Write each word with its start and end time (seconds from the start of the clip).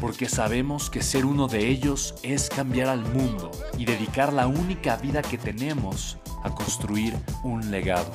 porque 0.00 0.28
sabemos 0.28 0.90
que 0.90 1.02
ser 1.02 1.24
uno 1.24 1.48
de 1.48 1.68
ellos 1.68 2.14
es 2.22 2.48
cambiar 2.48 2.88
al 2.88 3.00
mundo 3.00 3.50
y 3.78 3.84
dedicar 3.84 4.32
la 4.32 4.46
única 4.46 4.96
vida 4.96 5.22
que 5.22 5.38
tenemos 5.38 6.18
a 6.42 6.54
construir 6.54 7.14
un 7.42 7.70
legado. 7.70 8.12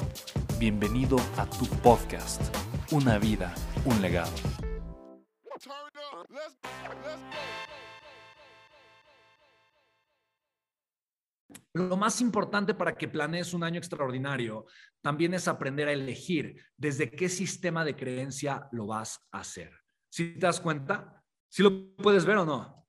Bienvenido 0.60 1.18
a 1.38 1.46
tu 1.46 1.66
podcast, 1.82 2.42
Una 2.92 3.18
vida, 3.18 3.54
un 3.86 4.02
legado. 4.02 4.32
Lo 11.74 11.96
más 11.96 12.20
importante 12.20 12.74
para 12.74 12.96
que 12.96 13.08
planees 13.08 13.54
un 13.54 13.64
año 13.64 13.78
extraordinario 13.78 14.66
también 15.02 15.34
es 15.34 15.48
aprender 15.48 15.88
a 15.88 15.94
elegir 15.94 16.62
desde 16.76 17.10
qué 17.10 17.30
sistema 17.30 17.86
de 17.86 17.96
creencia 17.96 18.68
lo 18.74 18.88
vas 18.88 19.26
a 19.32 19.40
hacer. 19.40 19.72
Si 20.10 20.34
te 20.34 20.40
das 20.40 20.60
cuenta, 20.60 21.21
¿Sí 21.52 21.62
lo 21.64 21.94
puedes 21.98 22.24
ver 22.24 22.38
o 22.38 22.46
no? 22.46 22.88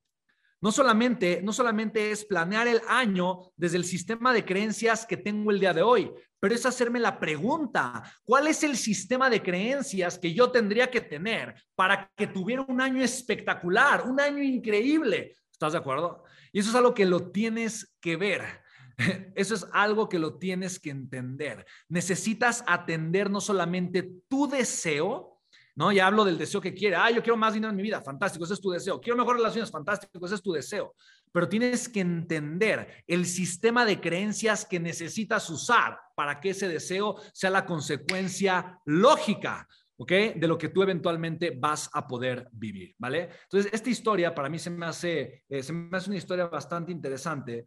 No 0.61 0.71
solamente, 0.71 1.41
no 1.43 1.51
solamente 1.51 2.11
es 2.11 2.23
planear 2.23 2.65
el 2.69 2.79
año 2.87 3.51
desde 3.57 3.75
el 3.75 3.83
sistema 3.83 4.31
de 4.31 4.45
creencias 4.45 5.05
que 5.05 5.17
tengo 5.17 5.51
el 5.51 5.59
día 5.59 5.73
de 5.73 5.81
hoy, 5.81 6.09
pero 6.39 6.55
es 6.55 6.65
hacerme 6.65 7.01
la 7.01 7.19
pregunta, 7.19 8.01
¿cuál 8.23 8.47
es 8.47 8.63
el 8.63 8.77
sistema 8.77 9.29
de 9.29 9.43
creencias 9.43 10.17
que 10.17 10.33
yo 10.33 10.49
tendría 10.49 10.89
que 10.89 11.01
tener 11.01 11.53
para 11.75 12.09
que 12.15 12.27
tuviera 12.27 12.61
un 12.61 12.79
año 12.79 13.03
espectacular, 13.03 14.07
un 14.07 14.21
año 14.21 14.41
increíble? 14.41 15.35
¿Estás 15.51 15.73
de 15.73 15.79
acuerdo? 15.79 16.23
Y 16.53 16.59
eso 16.59 16.69
es 16.69 16.75
algo 16.75 16.93
que 16.93 17.05
lo 17.05 17.31
tienes 17.31 17.93
que 17.99 18.15
ver. 18.15 18.63
Eso 19.35 19.55
es 19.55 19.65
algo 19.73 20.07
que 20.07 20.19
lo 20.19 20.37
tienes 20.37 20.79
que 20.79 20.91
entender. 20.91 21.65
Necesitas 21.89 22.63
atender 22.67 23.29
no 23.29 23.41
solamente 23.41 24.03
tu 24.29 24.47
deseo, 24.47 25.32
¿no? 25.75 25.91
Ya 25.91 26.07
hablo 26.07 26.25
del 26.25 26.37
deseo 26.37 26.61
que 26.61 26.73
quiere. 26.73 26.95
Ah, 26.95 27.09
yo 27.09 27.21
quiero 27.21 27.37
más 27.37 27.53
dinero 27.53 27.71
en 27.71 27.77
mi 27.77 27.83
vida. 27.83 28.01
Fantástico, 28.01 28.45
ese 28.45 28.53
es 28.53 28.61
tu 28.61 28.71
deseo. 28.71 29.01
Quiero 29.01 29.17
mejores 29.17 29.41
relaciones. 29.41 29.71
Fantástico, 29.71 30.25
ese 30.25 30.35
es 30.35 30.41
tu 30.41 30.51
deseo. 30.51 30.95
Pero 31.31 31.49
tienes 31.49 31.89
que 31.89 32.01
entender 32.01 33.03
el 33.07 33.25
sistema 33.25 33.85
de 33.85 33.99
creencias 33.99 34.65
que 34.65 34.79
necesitas 34.79 35.49
usar 35.49 35.97
para 36.15 36.39
que 36.39 36.51
ese 36.51 36.67
deseo 36.67 37.15
sea 37.33 37.49
la 37.49 37.65
consecuencia 37.65 38.79
lógica. 38.85 39.67
¿ok? 39.97 40.11
De 40.35 40.47
lo 40.47 40.57
que 40.57 40.69
tú 40.69 40.83
eventualmente 40.83 41.55
vas 41.57 41.89
a 41.93 42.07
poder 42.07 42.49
vivir, 42.51 42.95
¿vale? 42.97 43.29
Entonces, 43.43 43.71
esta 43.73 43.89
historia 43.89 44.33
para 44.33 44.49
mí 44.49 44.59
se 44.59 44.69
me 44.69 44.85
hace, 44.85 45.43
eh, 45.47 45.63
se 45.63 45.71
me 45.71 45.95
hace 45.95 46.09
una 46.09 46.17
historia 46.17 46.47
bastante 46.47 46.91
interesante 46.91 47.65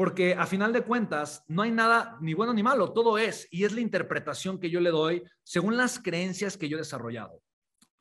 porque 0.00 0.32
a 0.32 0.46
final 0.46 0.72
de 0.72 0.80
cuentas 0.80 1.44
no 1.46 1.60
hay 1.60 1.70
nada 1.70 2.16
ni 2.22 2.32
bueno 2.32 2.54
ni 2.54 2.62
malo, 2.62 2.94
todo 2.94 3.18
es, 3.18 3.46
y 3.50 3.64
es 3.64 3.72
la 3.74 3.82
interpretación 3.82 4.58
que 4.58 4.70
yo 4.70 4.80
le 4.80 4.88
doy 4.88 5.22
según 5.42 5.76
las 5.76 5.98
creencias 5.98 6.56
que 6.56 6.70
yo 6.70 6.78
he 6.78 6.80
desarrollado. 6.80 7.42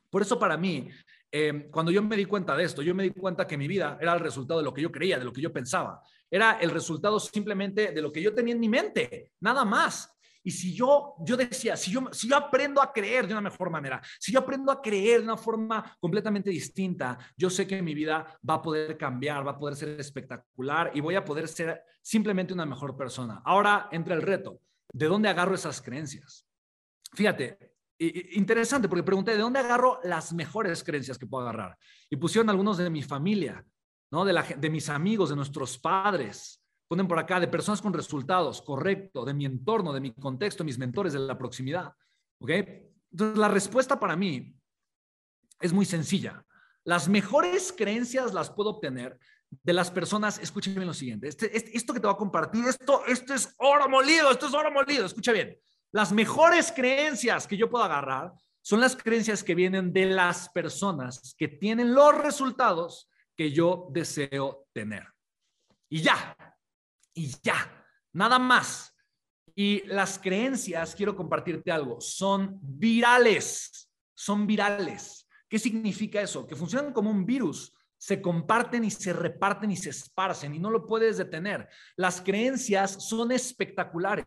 Por 0.10 0.22
eso 0.22 0.40
para 0.40 0.56
mí, 0.56 0.88
em, 1.30 1.70
cuando 1.70 1.92
yo 1.92 2.02
me 2.02 2.16
di 2.16 2.24
cuenta 2.24 2.56
de 2.56 2.64
esto, 2.64 2.82
yo 2.82 2.96
me 2.96 3.04
di 3.04 3.10
cuenta 3.10 3.46
que 3.46 3.58
mi 3.58 3.68
vida 3.68 3.98
era 4.00 4.14
el 4.14 4.22
resultado 4.22 4.62
de 4.62 4.64
lo 4.64 4.74
que 4.74 4.82
yo 4.82 4.94
creía, 4.94 5.20
de 5.20 5.26
lo 5.26 5.34
que 5.34 5.42
yo 5.42 5.52
pensaba. 5.52 6.02
Era 6.32 6.54
el 6.62 6.70
resultado 6.70 7.20
simplemente 7.20 7.92
de 7.92 8.02
lo 8.02 8.14
que 8.14 8.22
yo 8.22 8.34
tenía 8.34 8.54
en 8.54 8.62
mi 8.62 8.70
mente, 8.70 9.34
nada 9.42 9.66
más. 9.66 10.10
Y 10.50 10.52
si 10.52 10.74
yo, 10.74 11.14
yo 11.20 11.38
decía, 11.38 11.78
si 11.78 11.92
yo, 11.92 12.10
si 12.12 12.28
yo 12.28 12.36
aprendo 12.36 12.82
a 12.82 12.92
creer 12.92 13.28
de 13.28 13.34
una 13.34 13.42
mejor 13.42 13.70
manera, 13.70 14.02
si 14.20 14.32
yo 14.32 14.40
aprendo 14.40 14.72
a 14.72 14.82
creer 14.82 15.20
de 15.20 15.26
una 15.26 15.38
forma 15.38 15.96
completamente 16.00 16.50
distinta, 16.50 17.20
yo 17.38 17.52
sé 17.52 17.68
que 17.68 17.84
mi 17.84 17.94
vida 17.94 18.36
va 18.50 18.56
a 18.56 18.62
poder 18.64 18.98
cambiar, 18.98 19.46
va 19.46 19.52
a 19.52 19.60
poder 19.60 19.76
ser 19.76 19.90
espectacular 20.00 20.90
y 20.96 21.02
voy 21.02 21.14
a 21.14 21.24
poder 21.24 21.48
ser 21.48 21.84
simplemente 22.02 22.52
una 22.52 22.66
mejor 22.66 22.98
persona. 22.98 23.44
Ahora 23.46 23.90
entra 23.92 24.16
el 24.16 24.24
reto, 24.24 24.60
¿de 24.92 25.06
dónde 25.06 25.30
agarro 25.30 25.54
esas 25.54 25.84
creencias? 25.84 26.48
Fíjate, 27.14 27.76
interesante 28.00 28.90
porque 28.90 29.04
pregunté, 29.04 29.34
¿de 29.34 29.38
dónde 29.38 29.60
agarro 29.60 30.00
las 30.04 30.34
mejores 30.34 30.84
creencias 30.84 31.20
que 31.20 31.28
puedo 31.28 31.48
agarrar? 31.48 31.78
Y 32.10 32.16
pusieron 32.16 32.50
algunos 32.50 32.80
de 32.80 32.90
mi 32.90 33.04
familia, 33.04 33.64
¿no? 34.12 34.26
De, 34.26 34.34
la, 34.34 34.42
de 34.42 34.70
mis 34.72 34.90
amigos, 34.90 35.30
de 35.30 35.36
nuestros 35.36 35.78
padres, 35.78 36.60
Ponen 36.90 37.08
por 37.08 37.20
acá 37.20 37.40
de 37.40 37.48
personas 37.48 37.84
con 37.84 37.94
resultados, 37.94 38.64
correcto, 38.64 39.24
de 39.24 39.36
mi 39.36 39.46
entorno, 39.46 39.94
de 39.94 40.02
mi 40.02 40.12
contexto, 40.12 40.64
mis 40.64 40.80
mentores, 40.80 41.14
de 41.14 41.20
la 41.20 41.38
proximidad. 41.38 41.94
¿Ok? 42.40 42.50
Entonces, 43.12 43.38
la 43.38 43.48
respuesta 43.48 44.00
para 44.00 44.16
mí 44.16 44.56
es 45.62 45.72
muy 45.72 45.86
sencilla. 45.86 46.44
Las 46.84 47.08
mejores 47.08 47.72
creencias 47.72 48.34
las 48.34 48.50
puedo 48.50 48.72
obtener 48.72 49.20
de 49.52 49.74
las 49.74 49.92
personas, 49.92 50.40
escúchame 50.40 50.84
lo 50.84 50.94
siguiente, 50.94 51.28
este, 51.28 51.56
este, 51.56 51.78
esto 51.78 51.94
que 51.94 52.00
te 52.00 52.08
voy 52.08 52.16
a 52.16 52.18
compartir, 52.18 52.66
esto, 52.66 53.06
esto 53.06 53.36
es 53.36 53.54
oro 53.58 53.88
molido, 53.88 54.32
esto 54.32 54.48
es 54.48 54.54
oro 54.56 54.72
molido, 54.72 55.06
escucha 55.06 55.32
bien. 55.32 55.56
Las 55.92 56.12
mejores 56.12 56.72
creencias 56.72 57.46
que 57.46 57.58
yo 57.58 57.70
puedo 57.70 57.84
agarrar 57.84 58.34
son 58.62 58.80
las 58.80 58.96
creencias 58.96 59.44
que 59.44 59.54
vienen 59.54 59.94
de 59.94 60.06
las 60.06 60.50
personas 60.50 61.36
que 61.38 61.48
tienen 61.48 61.94
los 61.94 62.18
resultados 62.18 63.10
que 63.36 63.52
yo 63.52 63.88
deseo 63.92 64.66
tener. 64.74 65.08
Y 65.90 66.02
ya, 66.02 66.36
y 67.20 67.36
ya, 67.44 67.86
nada 68.14 68.40
más. 68.40 68.96
Y 69.54 69.84
las 69.88 70.18
creencias, 70.18 70.96
quiero 70.96 71.18
compartirte 71.18 71.70
algo, 71.70 72.00
son 72.00 72.58
virales, 72.62 73.92
son 74.14 74.48
virales. 74.48 75.28
¿Qué 75.50 75.60
significa 75.60 76.22
eso? 76.22 76.48
Que 76.48 76.56
funcionan 76.56 76.94
como 76.94 77.10
un 77.10 77.26
virus 77.26 77.74
se 78.00 78.22
comparten 78.22 78.86
y 78.86 78.92
se 78.92 79.14
reparten 79.14 79.70
y 79.72 79.76
se 79.76 79.90
esparcen 79.90 80.56
y 80.56 80.60
no 80.60 80.72
lo 80.72 80.88
puedes 80.88 81.18
detener. 81.18 81.68
Las 81.98 82.22
creencias 82.22 82.92
son 83.08 83.32
espectaculares. 83.32 84.26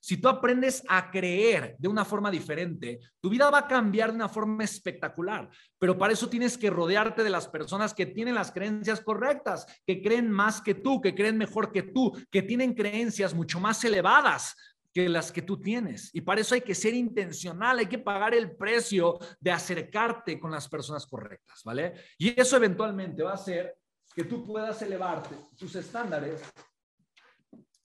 Si 0.00 0.16
tú 0.16 0.28
aprendes 0.28 0.82
a 0.88 1.10
creer 1.10 1.76
de 1.78 1.88
una 1.88 2.04
forma 2.04 2.30
diferente, 2.30 2.98
tu 3.20 3.28
vida 3.28 3.50
va 3.50 3.58
a 3.58 3.68
cambiar 3.68 4.10
de 4.10 4.16
una 4.16 4.28
forma 4.28 4.64
espectacular, 4.64 5.50
pero 5.78 5.98
para 5.98 6.14
eso 6.14 6.28
tienes 6.28 6.56
que 6.56 6.70
rodearte 6.70 7.22
de 7.22 7.30
las 7.30 7.46
personas 7.46 7.92
que 7.92 8.06
tienen 8.06 8.34
las 8.34 8.50
creencias 8.50 9.00
correctas, 9.02 9.66
que 9.86 10.02
creen 10.02 10.30
más 10.30 10.62
que 10.62 10.74
tú, 10.74 11.00
que 11.00 11.14
creen 11.14 11.36
mejor 11.36 11.72
que 11.72 11.82
tú, 11.82 12.12
que 12.30 12.42
tienen 12.42 12.74
creencias 12.74 13.34
mucho 13.34 13.60
más 13.60 13.84
elevadas 13.84 14.56
que 14.94 15.08
las 15.08 15.32
que 15.32 15.42
tú 15.42 15.60
tienes. 15.60 16.14
Y 16.14 16.20
para 16.20 16.40
eso 16.40 16.54
hay 16.54 16.60
que 16.60 16.74
ser 16.74 16.94
intencional, 16.94 17.80
hay 17.80 17.86
que 17.86 17.98
pagar 17.98 18.32
el 18.32 18.56
precio 18.56 19.18
de 19.40 19.50
acercarte 19.50 20.38
con 20.38 20.52
las 20.52 20.68
personas 20.68 21.04
correctas, 21.04 21.62
¿vale? 21.64 21.94
Y 22.16 22.40
eso 22.40 22.56
eventualmente 22.56 23.24
va 23.24 23.32
a 23.32 23.34
hacer 23.34 23.76
que 24.14 24.22
tú 24.22 24.46
puedas 24.46 24.80
elevarte 24.82 25.34
tus 25.58 25.74
estándares 25.74 26.40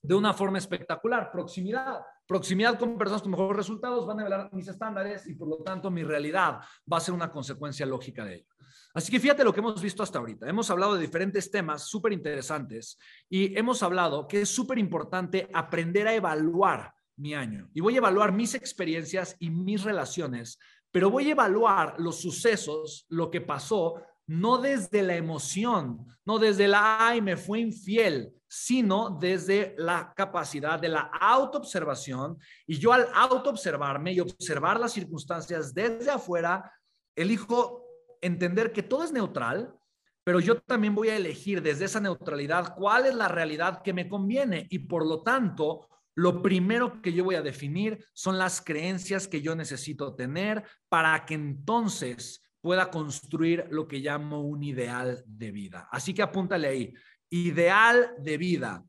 de 0.00 0.14
una 0.14 0.32
forma 0.32 0.58
espectacular. 0.58 1.32
Proximidad. 1.32 2.00
Proximidad 2.28 2.78
con 2.78 2.96
personas 2.96 3.22
con 3.22 3.32
mejores 3.32 3.56
resultados 3.56 4.06
van 4.06 4.20
a 4.20 4.26
elevar 4.26 4.48
mis 4.52 4.68
estándares 4.68 5.26
y 5.26 5.34
por 5.34 5.48
lo 5.48 5.56
tanto 5.64 5.90
mi 5.90 6.04
realidad 6.04 6.60
va 6.90 6.96
a 6.98 7.00
ser 7.00 7.12
una 7.12 7.32
consecuencia 7.32 7.84
lógica 7.84 8.24
de 8.24 8.36
ello. 8.36 8.54
Así 8.94 9.10
que 9.10 9.18
fíjate 9.18 9.42
lo 9.42 9.52
que 9.52 9.58
hemos 9.58 9.82
visto 9.82 10.04
hasta 10.04 10.20
ahorita. 10.20 10.48
Hemos 10.48 10.70
hablado 10.70 10.94
de 10.94 11.00
diferentes 11.00 11.50
temas 11.50 11.88
súper 11.88 12.12
interesantes 12.12 12.96
y 13.28 13.58
hemos 13.58 13.82
hablado 13.82 14.28
que 14.28 14.42
es 14.42 14.48
súper 14.48 14.78
importante 14.78 15.50
aprender 15.52 16.06
a 16.06 16.14
evaluar 16.14 16.94
mi 17.20 17.34
año 17.34 17.68
y 17.74 17.80
voy 17.80 17.94
a 17.94 17.98
evaluar 17.98 18.32
mis 18.32 18.54
experiencias 18.54 19.36
y 19.38 19.50
mis 19.50 19.84
relaciones, 19.84 20.58
pero 20.90 21.10
voy 21.10 21.28
a 21.28 21.32
evaluar 21.32 21.94
los 21.98 22.20
sucesos, 22.20 23.06
lo 23.08 23.30
que 23.30 23.40
pasó, 23.40 24.02
no 24.26 24.58
desde 24.58 25.02
la 25.02 25.16
emoción, 25.16 26.06
no 26.24 26.38
desde 26.38 26.68
la, 26.68 27.08
ay, 27.08 27.20
me 27.20 27.36
fue 27.36 27.60
infiel, 27.60 28.32
sino 28.48 29.18
desde 29.20 29.74
la 29.76 30.12
capacidad 30.16 30.78
de 30.78 30.88
la 30.88 31.10
autoobservación. 31.20 32.38
Y 32.66 32.78
yo 32.78 32.92
al 32.92 33.08
autoobservarme 33.14 34.12
y 34.12 34.20
observar 34.20 34.78
las 34.78 34.92
circunstancias 34.92 35.74
desde 35.74 36.10
afuera, 36.10 36.72
elijo 37.16 37.84
entender 38.20 38.72
que 38.72 38.82
todo 38.82 39.04
es 39.04 39.12
neutral, 39.12 39.74
pero 40.22 40.38
yo 40.38 40.60
también 40.60 40.94
voy 40.94 41.08
a 41.08 41.16
elegir 41.16 41.62
desde 41.62 41.86
esa 41.86 42.00
neutralidad 42.00 42.74
cuál 42.76 43.06
es 43.06 43.14
la 43.14 43.28
realidad 43.28 43.82
que 43.82 43.92
me 43.92 44.08
conviene 44.08 44.66
y 44.70 44.80
por 44.80 45.06
lo 45.06 45.22
tanto, 45.22 45.88
lo 46.14 46.42
primero 46.42 47.00
que 47.00 47.12
yo 47.12 47.24
voy 47.24 47.36
a 47.36 47.42
definir 47.42 48.04
son 48.12 48.38
las 48.38 48.60
creencias 48.60 49.28
que 49.28 49.42
yo 49.42 49.54
necesito 49.54 50.14
tener 50.14 50.64
para 50.88 51.24
que 51.24 51.34
entonces 51.34 52.42
pueda 52.60 52.90
construir 52.90 53.66
lo 53.70 53.88
que 53.88 54.00
llamo 54.00 54.42
un 54.42 54.62
ideal 54.62 55.22
de 55.26 55.50
vida. 55.50 55.88
Así 55.90 56.12
que 56.12 56.22
apúntale 56.22 56.68
ahí, 56.68 56.94
ideal 57.30 58.14
de 58.18 58.36
vida. 58.36 58.84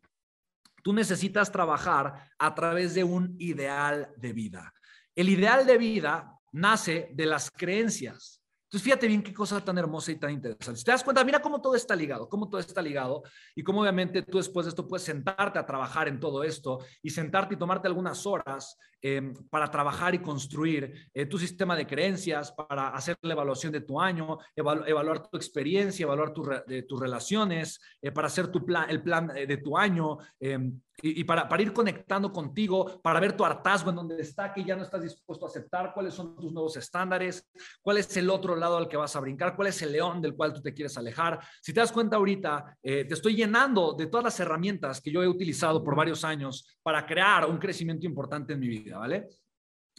Tú 0.83 0.94
necesitas 0.94 1.51
trabajar 1.51 2.29
a 2.38 2.56
través 2.56 2.95
de 2.95 3.03
un 3.03 3.35
ideal 3.39 4.09
de 4.17 4.33
vida. 4.33 4.74
El 5.15 5.29
ideal 5.29 5.65
de 5.65 5.77
vida 5.77 6.38
nace 6.51 7.09
de 7.13 7.25
las 7.25 7.51
creencias. 7.51 8.40
Entonces, 8.71 8.85
fíjate 8.85 9.07
bien 9.09 9.21
qué 9.21 9.33
cosa 9.33 9.59
tan 9.59 9.77
hermosa 9.77 10.13
y 10.13 10.15
tan 10.15 10.31
interesante. 10.31 10.79
Si 10.79 10.85
te 10.85 10.91
das 10.91 11.03
cuenta, 11.03 11.25
mira 11.25 11.41
cómo 11.41 11.59
todo 11.59 11.75
está 11.75 11.94
ligado, 11.94 12.29
cómo 12.29 12.47
todo 12.47 12.62
está 12.62 12.81
ligado 12.81 13.21
y 13.53 13.63
cómo 13.63 13.81
obviamente 13.81 14.21
tú 14.21 14.38
después 14.38 14.65
de 14.65 14.69
esto 14.69 14.88
puedes 14.88 15.03
sentarte 15.03 15.59
a 15.59 15.65
trabajar 15.65 16.07
en 16.07 16.21
todo 16.21 16.41
esto 16.41 16.79
y 17.03 17.09
sentarte 17.09 17.56
y 17.56 17.57
tomarte 17.57 17.89
algunas 17.89 18.25
horas 18.25 18.77
em, 19.01 19.33
para 19.50 19.69
trabajar 19.69 20.13
y 20.15 20.19
construir 20.19 21.09
eh, 21.13 21.25
tu 21.25 21.38
sistema 21.38 21.75
de 21.75 21.88
creencias, 21.88 22.51
para 22.51 22.89
hacer 22.89 23.18
la 23.21 23.33
evaluación 23.33 23.71
de 23.71 23.81
tu 23.81 24.00
año, 24.00 24.38
evaluar 24.56 25.27
tu 25.27 25.38
experiencia, 25.38 26.03
evaluar 26.03 26.33
de, 26.68 26.83
tus 26.83 27.00
relaciones, 27.00 27.80
eh, 28.01 28.12
para 28.12 28.27
hacer 28.27 28.48
tu 28.48 28.65
plan, 28.65 28.89
el 28.89 29.01
plan 29.01 29.27
de 29.27 29.57
tu 29.57 29.77
año, 29.77 30.18
em, 30.39 30.80
y, 31.03 31.24
para, 31.24 31.48
para, 31.50 31.63
ir 31.63 31.74
conectando 31.74 32.31
contigo, 32.31 33.01
para 33.01 33.19
ver 33.19 33.36
tu 33.36 33.44
hartazgo 33.44 33.89
en 33.89 33.95
donde 33.95 34.21
está, 34.21 34.53
que 34.53 34.63
ya 34.63 34.75
no 34.75 34.83
estás 34.83 35.01
dispuesto 35.01 35.45
a 35.45 35.50
aceptar, 35.50 35.94
cuáles 35.94 36.13
son 36.13 36.36
tus 36.36 36.51
nuevos 36.51 36.77
estándares, 36.77 37.50
cuál 37.81 37.98
es 37.98 38.15
el 38.18 38.30
otro 38.30 38.56
lado 38.56 38.77
al 38.77 38.88
que 38.88 38.98
vas 38.98 39.15
a 39.15 39.19
brincar, 39.19 39.56
cuál 39.56 39.69
es 39.69 39.81
el 39.81 39.92
león 39.92 40.21
del 40.21 40.36
cual 40.36 40.53
tú 40.53 40.62
te 40.62 40.74
quieres 40.74 40.98
alejar. 40.98 41.39
Si 41.62 41.74
te 41.74 41.80
das 41.80 41.92
cuenta 41.92 42.18
ahorita, 42.18 42.77
eh, 42.83 43.06
te 43.06 43.13
estoy 43.13 43.36
llenando 43.36 43.94
de 43.94 44.07
todas 44.07 44.24
las 44.24 44.39
herramientas 44.39 45.01
que 45.01 45.12
yo 45.12 45.24
he 45.24 45.27
utilizado 45.27 45.83
por 45.83 45.95
varios 45.95 46.24
años 46.24 46.77
para 46.83 47.06
crear 47.06 47.45
un 47.50 47.57
crecimiento 47.57 48.06
importante 48.06 48.53
en 48.53 48.59
mi 48.59 48.68
vida, 48.68 48.90
¿vale? 48.99 49.29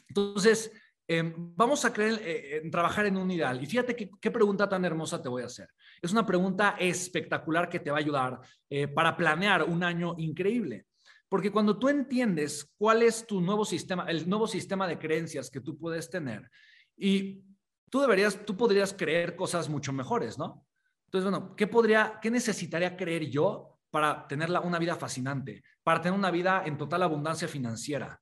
Entonces, 0.09 0.73
em, 1.07 1.35
vamos 1.37 1.85
a 1.85 1.93
creer, 1.93 2.21
eh, 2.23 2.61
en 2.63 2.71
trabajar 2.71 3.07
en 3.07 3.17
un 3.17 3.31
ideal. 3.31 3.63
Y 3.63 3.67
fíjate 3.67 3.97
qué, 3.97 4.31
pregunta 4.31 4.69
tan 4.69 4.85
hermosa 4.85 5.23
te 5.23 5.29
voy 5.29 5.43
a 5.43 5.47
hacer. 5.47 5.69
Es 6.01 6.13
una 6.13 6.27
pregunta 6.27 6.77
espectacular 6.79 7.69
que 7.69 7.81
te 7.81 7.91
va 7.91 7.99
a 7.99 8.01
ayudar 8.01 8.41
eh, 8.69 8.89
para 8.89 9.17
planear 9.17 9.65
un 9.65 9.83
año 9.83 10.15
increíble. 10.19 10.87
Porque 11.29 11.51
cuando 11.51 11.79
tú 11.79 11.89
entiendes 11.89 12.73
cuál 12.77 13.03
es 13.03 13.27
tu 13.27 13.41
nuevo 13.41 13.65
sistema, 13.65 14.05
el 14.07 14.29
nuevo 14.29 14.47
sistema 14.47 14.87
de 14.87 14.99
creencias 14.99 15.51
que 15.51 15.61
tú 15.61 15.79
puedes 15.79 16.11
tener, 16.11 16.51
y 16.97 17.43
tú 17.91 18.01
deberías, 18.01 18.45
tú 18.45 18.57
podrías 18.57 18.93
creer 18.93 19.35
cosas 19.37 19.69
mucho 19.69 19.93
mejores, 19.93 20.39
¿no? 20.39 20.67
Entonces, 21.07 21.31
bueno, 21.31 21.55
¿qué 21.57 21.67
podría, 21.67 22.19
qué 22.23 22.31
necesitaría 22.31 22.97
creer 22.97 23.29
yo 23.29 23.79
para 23.91 24.27
tener 24.27 24.51
una 24.51 24.79
vida 24.79 24.97
fascinante, 24.97 25.63
para 25.83 26.01
tener 26.01 26.19
una 26.19 26.31
vida 26.31 26.63
en 26.65 26.79
total 26.79 27.03
abundancia 27.03 27.47
financiera? 27.49 28.22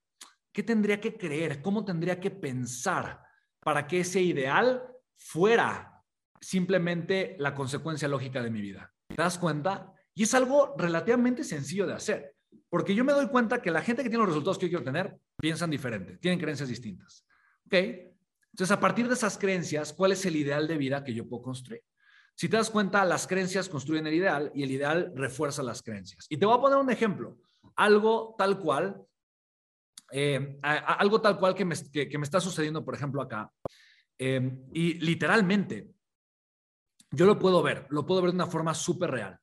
¿Qué 0.52 0.62
tendría 0.62 1.00
que 1.00 1.16
creer? 1.16 1.62
¿Cómo 1.62 1.84
tendría 1.84 2.18
que 2.18 2.30
pensar 2.30 3.22
para 3.60 3.86
que 3.86 4.00
ese 4.00 4.20
ideal 4.20 4.82
fuera 5.16 6.02
simplemente 6.40 7.36
la 7.38 7.54
consecuencia 7.54 8.08
lógica 8.08 8.42
de 8.42 8.50
mi 8.50 8.60
vida? 8.60 8.92
¿Te 9.08 9.16
das 9.16 9.38
cuenta? 9.38 9.92
Y 10.14 10.24
es 10.24 10.34
algo 10.34 10.74
relativamente 10.76 11.44
sencillo 11.44 11.86
de 11.86 11.94
hacer. 11.94 12.34
Porque 12.68 12.94
yo 12.94 13.04
me 13.04 13.12
doy 13.12 13.28
cuenta 13.28 13.62
que 13.62 13.70
la 13.70 13.82
gente 13.82 14.02
que 14.02 14.08
tiene 14.08 14.24
los 14.24 14.30
resultados 14.32 14.58
que 14.58 14.66
yo 14.66 14.78
quiero 14.78 14.84
tener 14.84 15.18
piensan 15.36 15.70
diferente, 15.70 16.18
tienen 16.18 16.38
creencias 16.38 16.68
distintas. 16.68 17.24
¿Ok? 17.66 17.74
Entonces, 18.52 18.70
a 18.72 18.80
partir 18.80 19.06
de 19.06 19.14
esas 19.14 19.38
creencias, 19.38 19.92
¿cuál 19.92 20.12
es 20.12 20.24
el 20.26 20.36
ideal 20.36 20.66
de 20.66 20.76
vida 20.76 21.04
que 21.04 21.14
yo 21.14 21.28
puedo 21.28 21.42
construir? 21.42 21.82
Si 22.34 22.48
te 22.48 22.56
das 22.56 22.70
cuenta, 22.70 23.04
las 23.04 23.26
creencias 23.26 23.68
construyen 23.68 24.06
el 24.06 24.14
ideal 24.14 24.50
y 24.54 24.62
el 24.62 24.70
ideal 24.70 25.12
refuerza 25.14 25.62
las 25.62 25.82
creencias. 25.82 26.26
Y 26.28 26.36
te 26.36 26.46
voy 26.46 26.56
a 26.56 26.60
poner 26.60 26.78
un 26.78 26.90
ejemplo, 26.90 27.38
algo 27.76 28.34
tal 28.38 28.58
cual, 28.58 29.04
eh, 30.12 30.58
algo 30.62 31.20
tal 31.20 31.38
cual 31.38 31.54
que 31.54 31.64
me, 31.64 31.74
está 31.74 32.40
sucediendo, 32.40 32.84
por 32.84 32.94
ejemplo, 32.94 33.22
acá. 33.22 33.50
Eh, 34.18 34.64
y 34.72 34.94
literalmente, 34.94 35.90
yo 37.10 37.26
lo 37.26 37.38
puedo 37.38 37.62
ver, 37.62 37.86
lo 37.90 38.04
puedo 38.06 38.22
ver 38.22 38.30
de 38.30 38.36
una 38.36 38.46
forma 38.46 38.74
súper 38.74 39.10
real 39.10 39.40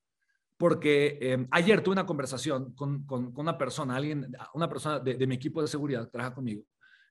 porque 0.58 1.20
em, 1.22 1.48
ayer 1.52 1.82
tuve 1.82 1.94
una 1.94 2.06
conversación 2.06 2.74
con, 2.74 3.06
una 3.36 3.58
persona, 3.58 3.96
alguien, 3.96 4.36
una 4.56 4.68
persona 4.68 5.00
de, 5.00 5.28
mi 5.28 5.36
equipo 5.36 5.62
de 5.62 5.68
seguridad 5.68 6.06
que 6.06 6.12
trabaja 6.12 6.34
conmigo, 6.34 6.64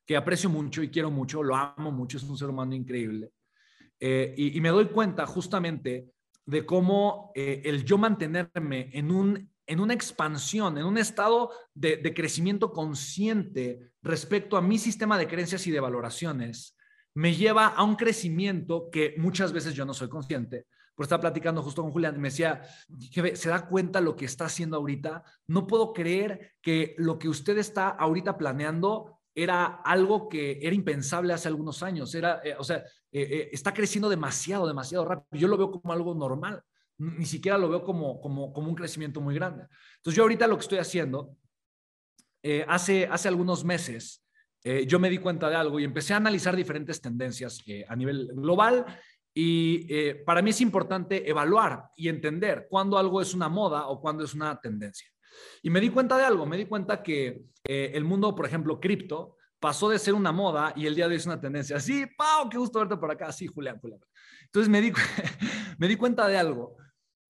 que 0.04 0.16
aprecio 0.16 0.50
mucho 0.50 0.82
y 0.82 0.90
quiero 0.90 1.10
mucho, 1.10 1.42
lo 1.42 1.54
amo 1.54 1.92
mucho, 1.92 2.16
es 2.16 2.24
un 2.24 2.36
ser 2.36 2.48
humano 2.48 2.74
increíble. 2.74 3.30
Eh, 3.98 4.34
y, 4.36 4.60
me 4.60 4.68
doy 4.68 4.86
cuenta 4.86 5.26
justamente 5.26 6.10
de 6.44 6.66
cómo 6.66 7.32
eh, 7.34 7.62
el 7.64 7.84
yo 7.84 7.98
mantenerme 7.98 8.90
en, 8.92 9.10
un, 9.10 9.50
en 9.66 9.80
una 9.80 9.94
expansión, 9.94 10.78
en 10.78 10.84
un 10.84 10.98
estado 10.98 11.50
de, 11.74 12.14
crecimiento 12.14 12.72
consciente 12.72 13.80
respecto 14.02 14.56
a 14.56 14.62
mi 14.62 14.78
sistema 14.78 15.18
de 15.18 15.26
creencias 15.26 15.66
y 15.66 15.70
de 15.70 15.80
valoraciones, 15.80 16.76
me 17.14 17.34
lleva 17.34 17.66
a 17.66 17.82
un 17.82 17.96
crecimiento 17.96 18.88
que 18.90 19.14
muchas 19.18 19.52
veces 19.52 19.74
yo 19.74 19.84
no 19.84 19.94
soy 19.94 20.08
consciente, 20.08 20.66
por 20.94 21.04
estar 21.04 21.20
platicando 21.20 21.62
justo 21.62 21.82
con 21.82 21.92
Julián, 21.92 22.18
me 22.20 22.28
decía, 22.28 22.62
¿se 23.34 23.48
da 23.48 23.68
cuenta 23.68 24.00
lo 24.00 24.16
que 24.16 24.24
está 24.24 24.46
haciendo 24.46 24.78
ahorita? 24.78 25.24
No 25.46 25.66
puedo 25.66 25.92
creer 25.92 26.54
que 26.62 26.94
lo 26.96 27.18
que 27.18 27.28
usted 27.28 27.58
está 27.58 27.88
ahorita 27.88 28.38
planeando 28.38 29.16
era 29.36 29.66
algo 29.66 30.30
que 30.30 30.58
era 30.62 30.74
impensable 30.74 31.34
hace 31.34 31.48
algunos 31.48 31.82
años. 31.82 32.14
Era, 32.14 32.40
eh, 32.42 32.56
o 32.58 32.64
sea, 32.64 32.78
eh, 33.12 33.28
eh, 33.30 33.50
está 33.52 33.74
creciendo 33.74 34.08
demasiado, 34.08 34.66
demasiado 34.66 35.04
rápido. 35.04 35.38
Yo 35.38 35.48
lo 35.48 35.58
veo 35.58 35.70
como 35.70 35.92
algo 35.92 36.14
normal. 36.14 36.62
Ni 36.98 37.26
siquiera 37.26 37.58
lo 37.58 37.68
veo 37.68 37.84
como, 37.84 38.20
como, 38.20 38.52
como 38.52 38.68
un 38.68 38.74
crecimiento 38.74 39.20
muy 39.20 39.34
grande. 39.34 39.66
Entonces 39.96 40.16
yo 40.16 40.22
ahorita 40.22 40.46
lo 40.46 40.56
que 40.56 40.62
estoy 40.62 40.78
haciendo, 40.78 41.36
hace, 42.68 43.06
hace 43.06 43.28
algunos 43.28 43.64
meses, 43.64 44.24
yo 44.86 44.98
me 44.98 45.10
di 45.10 45.18
cuenta 45.18 45.50
de 45.50 45.56
algo 45.56 45.80
y 45.80 45.84
empecé 45.84 46.14
a 46.14 46.18
analizar 46.18 46.54
diferentes 46.54 47.00
tendencias 47.00 47.62
a 47.88 47.96
nivel 47.96 48.28
global 48.34 48.86
y 49.38 49.86
eh, 49.90 50.14
para 50.14 50.40
mí 50.40 50.48
es 50.48 50.62
importante 50.62 51.28
evaluar 51.28 51.90
y 51.94 52.08
entender 52.08 52.68
cuándo 52.70 52.96
algo 52.96 53.20
es 53.20 53.34
una 53.34 53.50
moda 53.50 53.86
o 53.86 54.00
cuándo 54.00 54.24
es 54.24 54.32
una 54.32 54.58
tendencia. 54.58 55.06
Y 55.62 55.68
me 55.68 55.78
di 55.78 55.90
cuenta 55.90 56.16
de 56.16 56.24
algo, 56.24 56.46
me 56.46 56.56
di 56.56 56.64
cuenta 56.64 57.02
que 57.02 57.42
eh, 57.64 57.90
el 57.92 58.02
mundo, 58.02 58.34
por 58.34 58.46
ejemplo, 58.46 58.80
cripto, 58.80 59.36
pasó 59.60 59.90
de 59.90 59.98
ser 59.98 60.14
una 60.14 60.32
moda 60.32 60.72
y 60.74 60.86
el 60.86 60.94
día 60.94 61.04
de 61.04 61.10
hoy 61.10 61.16
es 61.18 61.26
una 61.26 61.38
tendencia. 61.38 61.78
Sí, 61.80 62.06
Pau, 62.16 62.48
qué 62.48 62.56
gusto 62.56 62.78
verte 62.78 62.96
por 62.96 63.10
acá. 63.10 63.30
Sí, 63.30 63.46
Julián, 63.46 63.78
Julián. 63.78 64.00
Entonces 64.46 64.70
me 64.70 64.80
di, 64.80 64.90
me 65.78 65.86
di 65.86 65.96
cuenta 65.96 66.26
de 66.26 66.38
algo 66.38 66.78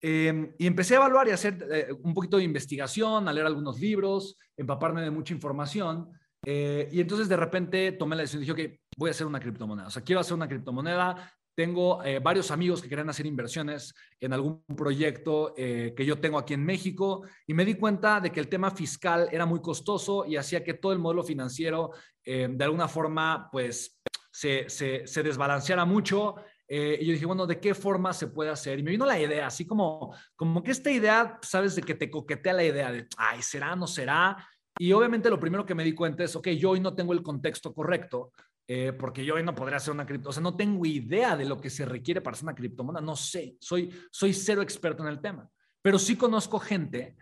em, 0.01 0.53
y 0.57 0.67
empecé 0.67 0.95
a 0.95 0.97
evaluar 0.97 1.27
y 1.27 1.31
a 1.31 1.35
hacer 1.35 1.65
eh, 1.71 1.87
un 2.03 2.13
poquito 2.13 2.37
de 2.37 2.43
investigación, 2.43 3.27
a 3.27 3.33
leer 3.33 3.47
algunos 3.47 3.79
libros, 3.79 4.37
empaparme 4.55 5.01
de 5.01 5.11
mucha 5.11 5.33
información. 5.33 6.11
y 6.45 7.01
entonces 7.01 7.27
de 7.27 7.35
repente 7.35 7.91
tomé 7.93 8.15
la 8.15 8.21
decisión 8.21 8.41
dije, 8.41 8.51
ok, 8.53 8.79
voy 8.97 9.09
a 9.09 9.11
hacer 9.11 9.27
una 9.27 9.39
criptomoneda. 9.39 9.87
O 9.87 9.91
sea, 9.91 10.03
quiero 10.03 10.21
hacer 10.21 10.33
una 10.33 10.47
criptomoneda, 10.47 11.31
tengo 11.57 12.03
eh, 12.03 12.19
varios 12.19 12.51
amigos 12.51 12.83
que 12.83 12.87
quieren 12.87 13.09
hacer 13.09 13.25
inversiones 13.25 13.95
en 14.19 14.31
algún 14.31 14.63
proyecto 14.77 15.55
eh, 15.57 15.91
que 15.97 16.05
yo 16.05 16.19
tengo 16.19 16.37
aquí 16.37 16.53
en 16.53 16.63
México 16.63 17.23
y 17.47 17.55
me 17.55 17.65
di 17.65 17.73
cuenta 17.73 18.21
de 18.21 18.31
que 18.31 18.39
el 18.39 18.47
tema 18.47 18.69
fiscal 18.69 19.27
era 19.31 19.47
muy 19.47 19.59
costoso 19.59 20.23
y 20.27 20.35
hacía 20.35 20.63
que 20.63 20.75
todo 20.75 20.93
el 20.93 20.99
modelo 20.99 21.23
financiero 21.23 21.93
eh, 22.23 22.47
de 22.47 22.63
alguna 22.63 22.87
forma 22.87 23.49
pues 23.51 23.99
se, 24.31 24.69
se, 24.69 25.23
desbalanceara 25.23 25.83
mucho. 25.83 26.35
Y 26.69 27.05
yo 27.05 27.13
dije, 27.13 27.25
bueno, 27.25 27.47
¿de 27.47 27.59
qué 27.59 27.73
forma 27.73 28.13
se 28.13 28.27
puede 28.27 28.49
hacer? 28.49 28.79
Y 28.79 28.83
me 28.83 28.91
vino 28.91 29.05
la 29.05 29.19
idea, 29.19 29.47
así 29.47 29.65
como, 29.65 30.13
como 30.35 30.61
que 30.61 30.71
esta 30.71 30.91
idea, 30.91 31.39
sabes, 31.41 31.75
de 31.75 31.81
que 31.81 31.95
te 31.95 32.11
coquetea 32.11 32.53
la 32.53 32.63
idea 32.63 32.91
de, 32.91 33.07
ay, 33.17 33.41
¿será, 33.41 33.75
no 33.75 33.87
será? 33.87 34.37
Y 34.77 34.91
obviamente 34.91 35.29
lo 35.29 35.39
primero 35.39 35.65
que 35.65 35.75
me 35.75 35.83
di 35.83 35.93
cuenta 35.93 36.23
es, 36.23 36.35
ok, 36.35 36.49
yo 36.49 36.71
hoy 36.71 36.79
no 36.79 36.93
tengo 36.93 37.13
el 37.13 37.23
contexto 37.23 37.73
correcto 37.73 38.31
eh, 38.69 38.91
porque 38.91 39.23
yo 39.23 39.35
hoy 39.35 39.43
no 39.43 39.55
podría 39.55 39.77
hacer 39.77 39.93
una 39.93 40.05
cripto, 40.05 40.29
o 40.29 40.33
sea, 40.33 40.43
no 40.43 40.57
tengo 40.57 40.85
idea 40.85 41.37
de 41.37 41.45
lo 41.45 41.59
que 41.59 41.69
se 41.69 41.85
requiere 41.85 42.19
para 42.19 42.33
hacer 42.33 42.43
una 42.43 42.55
criptomoneda, 42.55 43.01
no 43.01 43.15
sé, 43.15 43.55
soy, 43.61 43.89
soy 44.11 44.33
cero 44.33 44.61
experto 44.61 45.03
en 45.03 45.09
el 45.09 45.21
tema, 45.21 45.49
pero 45.81 45.97
sí 45.97 46.17
conozco 46.17 46.59
gente 46.59 47.15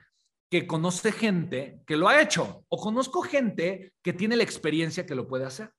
que 0.50 0.66
conoce 0.66 1.12
gente 1.12 1.82
que 1.86 1.98
lo 1.98 2.08
ha 2.08 2.20
hecho 2.20 2.66
o 2.68 2.78
conozco 2.78 3.22
gente 3.22 3.94
que 4.02 4.14
tiene 4.14 4.36
la 4.36 4.44
experiencia 4.44 5.06
que 5.06 5.14
lo 5.14 5.28
puede 5.28 5.46
hacer. 5.46 5.72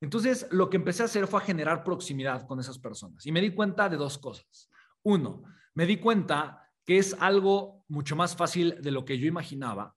Entonces, 0.00 0.46
lo 0.50 0.68
que 0.68 0.76
empecé 0.76 1.02
a 1.02 1.06
hacer 1.06 1.26
fue 1.26 1.40
a 1.40 1.44
generar 1.44 1.82
proximidad 1.82 2.46
con 2.46 2.60
esas 2.60 2.78
personas 2.78 3.24
y 3.26 3.32
me 3.32 3.40
di 3.40 3.54
cuenta 3.54 3.88
de 3.88 3.96
dos 3.96 4.18
cosas. 4.18 4.70
Uno, 5.02 5.42
me 5.74 5.86
di 5.86 5.98
cuenta 5.98 6.70
que 6.84 6.98
es 6.98 7.16
algo 7.18 7.84
mucho 7.88 8.16
más 8.16 8.36
fácil 8.36 8.80
de 8.80 8.90
lo 8.90 9.04
que 9.04 9.18
yo 9.18 9.26
imaginaba 9.26 9.94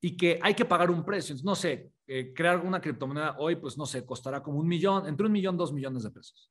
y 0.00 0.16
que 0.16 0.38
hay 0.42 0.54
que 0.54 0.64
pagar 0.64 0.90
un 0.90 1.04
precio. 1.04 1.36
No 1.44 1.54
sé, 1.54 1.92
eh, 2.06 2.32
crear 2.34 2.58
una 2.60 2.80
criptomoneda 2.80 3.36
hoy, 3.38 3.56
pues 3.56 3.78
no 3.78 3.86
sé, 3.86 4.04
costará 4.04 4.42
como 4.42 4.58
un 4.58 4.66
millón, 4.66 5.06
entre 5.06 5.26
un 5.26 5.32
millón, 5.32 5.56
dos 5.56 5.72
millones 5.72 6.02
de 6.02 6.10
pesos. 6.10 6.50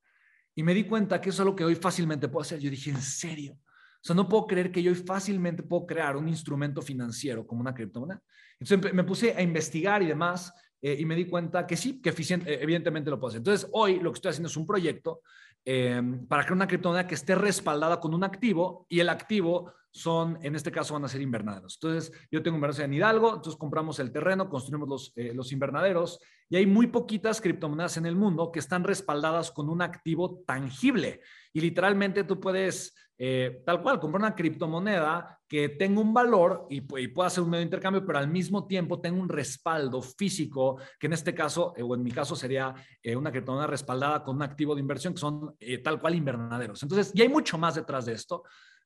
Y 0.56 0.64
me 0.64 0.74
di 0.74 0.86
cuenta 0.86 1.20
que 1.20 1.30
eso 1.30 1.38
es 1.38 1.40
algo 1.42 1.56
que 1.56 1.66
hoy 1.66 1.76
fácilmente 1.76 2.28
puedo 2.28 2.42
hacer. 2.42 2.60
Yo 2.60 2.70
dije, 2.70 2.92
¿en 2.92 3.02
serio? 3.02 3.54
O 3.54 4.06
sea, 4.06 4.16
no 4.16 4.28
puedo 4.28 4.48
creer 4.48 4.72
que 4.72 4.82
yo 4.84 4.92
hoy 4.92 4.98
fácilmente 4.98 5.64
puedo 5.64 5.86
crear 5.86 6.18
un 6.18 6.28
instrumento 6.28 6.82
financiero 6.82 7.46
como 7.46 7.62
una 7.62 7.74
criptomoneda. 7.74 8.22
Entonces 8.60 8.94
me 8.94 9.04
puse 9.04 9.34
a 9.34 9.42
investigar 9.42 10.02
y 10.04 10.08
demás 10.08 10.54
eh, 10.86 10.98
y 11.00 11.06
me 11.06 11.16
di 11.16 11.26
cuenta 11.26 11.66
que 11.66 11.78
sí, 11.78 12.02
que 12.02 12.10
eficiente, 12.10 12.54
eh, 12.54 12.60
evidentemente 12.62 13.10
lo 13.10 13.18
puedo 13.18 13.30
hacer. 13.30 13.40
Entonces 13.40 13.70
hoy 13.72 14.02
lo 14.02 14.12
que 14.12 14.18
estoy 14.18 14.32
haciendo 14.32 14.50
es 14.50 14.58
un 14.58 14.68
proyecto 14.68 15.22
em, 15.64 16.28
para 16.28 16.44
crear 16.44 16.58
una 16.58 16.68
criptomoneda 16.68 17.08
que 17.08 17.16
esté 17.16 17.36
respaldada 17.36 18.02
con 18.02 18.14
un 18.14 18.26
activo 18.26 18.86
y 18.90 19.00
el 19.00 19.08
activo 19.08 19.72
son, 19.92 20.40
en 20.42 20.56
este 20.56 20.72
caso, 20.72 20.94
van 20.96 21.06
a 21.06 21.08
ser 21.08 21.22
invernaderos. 21.22 21.80
Entonces, 21.82 22.12
yo 22.30 22.44
tengo 22.44 22.58
invernaderos 22.58 22.86
en 22.86 22.94
Hidalgo, 22.96 23.36
entonces 23.36 23.56
compramos 23.56 24.00
el 24.00 24.12
terreno, 24.12 24.50
construimos 24.50 24.90
los, 24.90 25.14
eh, 25.16 25.34
los 25.34 25.54
invernaderos 25.54 26.20
y 26.50 26.58
hay 26.58 26.66
muy 26.66 26.88
poquitas 26.88 27.40
criptomonedas 27.40 27.96
en 27.98 28.06
el 28.06 28.16
mundo 28.16 28.52
que 28.52 28.60
están 28.60 28.84
respaldadas 28.84 29.52
con 29.52 29.70
un 29.70 29.82
activo 29.82 30.44
tangible. 30.46 31.22
Y 31.54 31.62
literalmente 31.62 32.24
tú 32.24 32.40
puedes, 32.40 32.94
eh, 33.18 33.62
tal 33.66 33.82
cual, 33.82 34.00
comprar 34.00 34.22
una 34.22 34.36
criptomoneda 34.36 35.40
que 35.48 35.70
tenga 35.70 36.02
un 36.02 36.14
valor 36.14 36.68
y, 36.70 36.84
y, 37.00 37.08
pueda 37.10 37.30
ser 37.30 37.44
un 37.44 37.52
medio 37.52 37.60
de 37.60 37.66
intercambio, 37.66 38.06
pero 38.06 38.20
al 38.20 38.28
mismo 38.28 38.66
tiempo 38.66 39.00
tenga 39.00 39.22
un 39.22 39.30
respaldo 39.30 40.02
físico, 40.02 40.80
que 41.00 41.08
en 41.08 41.14
este 41.14 41.34
caso, 41.34 41.74
eh, 41.78 41.84
o 41.84 41.94
en 41.96 42.04
mi 42.04 42.12
caso, 42.12 42.36
sería 42.36 42.74
una 43.16 43.32
criptomoneda 43.32 43.68
respaldada 43.68 44.24
con 44.24 44.38
un 44.38 44.42
activo 44.42 44.74
de 44.76 44.82
inversión, 44.82 45.14
que 45.14 45.20
son 45.20 45.56
tal 45.84 46.00
cual 46.00 46.16
invernaderos. 46.16 46.82
Entonces, 46.82 47.12
y 47.14 47.22
hay 47.22 47.30
mucho 47.30 47.58
más 47.58 47.76
detrás 47.76 48.06
de 48.06 48.14
esto. 48.14 48.44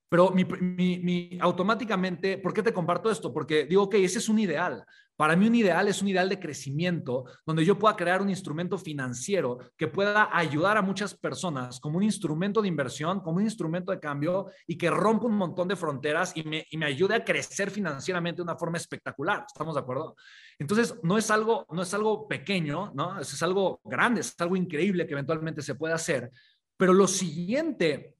Pero 0.09 0.31
mi, 0.31 0.45
mi, 0.45 1.37
automáticamente, 1.41 2.37
¿por 2.37 2.53
qué 2.53 2.63
te 2.63 2.73
comparto 2.73 3.11
esto? 3.11 3.33
Porque 3.33 3.65
digo, 3.65 3.83
ok, 3.83 3.95
ese 3.95 4.19
es 4.19 4.29
un 4.29 4.39
ideal. 4.39 4.85
Para 5.17 5.35
mí 5.35 5.47
un 5.47 5.55
ideal 5.55 5.87
es 5.87 6.01
un 6.01 6.07
ideal 6.07 6.29
de 6.29 6.39
crecimiento 6.39 7.25
donde 7.45 7.65
yo 7.65 7.77
pueda 7.77 7.95
crear 7.95 8.21
un 8.21 8.29
instrumento 8.29 8.77
financiero 8.77 9.57
que 9.75 9.87
pueda 9.87 10.29
ayudar 10.31 10.77
a 10.77 10.83
muchas 10.83 11.15
personas 11.15 11.79
como 11.79 11.97
un 11.97 12.03
instrumento 12.03 12.61
de 12.61 12.67
inversión, 12.67 13.21
como 13.21 13.37
un 13.37 13.43
instrumento 13.43 13.91
de 13.91 13.99
cambio 13.99 14.45
y 14.67 14.77
que 14.77 14.91
rompa 14.91 15.25
un 15.25 15.35
montón 15.35 15.67
de 15.67 15.75
fronteras 15.75 16.37
y 16.37 16.43
me, 16.43 16.65
y 16.69 16.77
me 16.77 16.85
ayude 16.85 17.15
a 17.15 17.25
crecer 17.25 17.71
financieramente 17.71 18.37
de 18.37 18.43
una 18.43 18.55
forma 18.55 18.77
espectacular. 18.77 19.43
¿Estamos 19.47 19.73
de 19.73 19.81
acuerdo? 19.81 20.15
Entonces, 20.59 20.95
no 21.01 21.17
es 21.17 21.31
algo, 21.31 21.65
no 21.71 21.81
es 21.81 21.93
algo 21.93 22.27
pequeño, 22.27 22.91
¿no? 22.93 23.19
Es, 23.19 23.41
algo 23.41 23.81
grande, 23.83 24.21
es 24.21 24.39
algo 24.39 24.55
increíble 24.55 25.07
que 25.07 25.13
eventualmente 25.13 25.63
se 25.63 25.75
puede 25.75 25.95
hacer. 25.95 26.31
Pero 26.77 26.93
lo 26.93 27.07
siguiente 27.07 28.15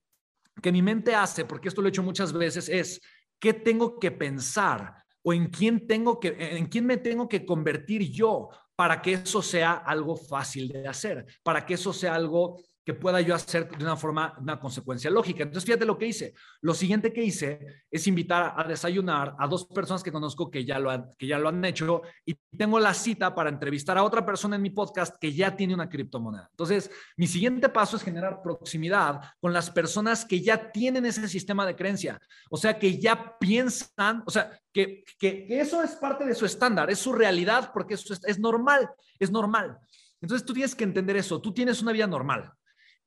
que 0.61 0.71
mi 0.71 0.81
mente 0.81 1.13
hace, 1.13 1.45
porque 1.45 1.67
esto 1.67 1.81
lo 1.81 1.87
he 1.87 1.89
hecho 1.89 2.01
muchas 2.01 2.33
veces, 2.33 2.69
es 2.69 2.99
qué 3.39 3.53
tengo 3.53 3.99
que 3.99 4.11
pensar 4.11 4.95
o 5.27 5.33
en 5.33 5.47
quién 5.47 5.85
tengo 5.85 6.21
que 6.21 6.37
en 6.39 6.67
quién 6.67 6.85
me 6.85 6.95
tengo 6.95 7.27
que 7.27 7.45
convertir 7.45 8.09
yo 8.09 8.47
para 8.77 9.01
que 9.01 9.11
eso 9.13 9.41
sea 9.41 9.73
algo 9.73 10.15
fácil 10.15 10.69
de 10.69 10.87
hacer, 10.87 11.25
para 11.43 11.65
que 11.65 11.73
eso 11.73 11.91
sea 11.91 12.15
algo 12.15 12.61
que 12.87 12.93
pueda 12.93 13.19
yo 13.19 13.35
hacer 13.35 13.67
de 13.67 13.83
una 13.83 13.97
forma, 13.97 14.33
una 14.39 14.57
consecuencia 14.57 15.11
lógica. 15.11 15.43
Entonces, 15.43 15.65
fíjate 15.65 15.85
lo 15.85 15.97
que 15.97 16.07
hice. 16.07 16.33
Lo 16.61 16.73
siguiente 16.73 17.11
que 17.11 17.21
hice 17.21 17.83
es 17.91 18.07
invitar 18.07 18.53
a 18.55 18.63
desayunar 18.63 19.35
a 19.37 19.45
dos 19.45 19.65
personas 19.65 20.01
que 20.01 20.09
conozco 20.09 20.49
que 20.49 20.63
ya 20.63 20.79
lo 20.79 20.89
han, 20.89 21.09
que 21.17 21.27
ya 21.27 21.37
lo 21.37 21.49
han 21.49 21.65
hecho 21.65 22.03
y 22.25 22.35
tengo 22.57 22.79
la 22.79 22.93
cita 22.93 23.35
para 23.35 23.49
entrevistar 23.49 23.97
a 23.97 24.03
otra 24.05 24.25
persona 24.25 24.55
en 24.55 24.61
mi 24.61 24.69
podcast 24.69 25.17
que 25.19 25.33
ya 25.33 25.53
tiene 25.53 25.73
una 25.73 25.89
criptomoneda. 25.89 26.47
Entonces, 26.49 26.89
mi 27.17 27.27
siguiente 27.27 27.67
paso 27.67 27.97
es 27.97 28.03
generar 28.03 28.41
proximidad 28.41 29.19
con 29.41 29.51
las 29.51 29.69
personas 29.69 30.23
que 30.23 30.39
ya 30.39 30.71
tienen 30.71 31.05
ese 31.05 31.27
sistema 31.27 31.65
de 31.65 31.75
creencia. 31.75 32.21
O 32.49 32.55
sea, 32.55 32.79
que 32.79 32.97
ya 32.97 33.37
piensan, 33.37 34.23
o 34.25 34.31
sea, 34.31 34.57
que, 34.71 35.03
que, 35.19 35.45
eso 35.49 35.83
es 35.83 35.91
parte 35.97 36.23
de 36.23 36.35
su 36.35 36.45
estándar, 36.45 36.89
es 36.89 36.99
su 36.99 37.11
realidad 37.11 37.69
porque 37.73 37.95
eso 37.95 38.13
es, 38.13 38.23
es 38.23 38.39
normal, 38.39 38.89
es 39.19 39.29
normal. 39.29 39.77
Entonces, 40.21 40.45
tú 40.45 40.53
tienes 40.53 40.73
que 40.73 40.85
entender 40.85 41.17
eso. 41.17 41.41
Tú 41.41 41.53
tienes 41.53 41.81
una 41.81 41.91
vida 41.91 42.07
normal 42.07 42.53